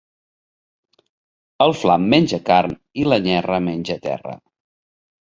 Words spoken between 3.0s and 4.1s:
i la Nyerra menja